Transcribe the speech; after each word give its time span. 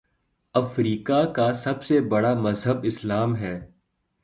افریقہ 0.55 1.23
کا 1.35 1.51
سب 1.53 1.83
سے 1.83 1.99
بڑا 2.09 2.33
مذہب 2.33 2.83
اسلام 2.83 3.35
ہے 3.35 3.59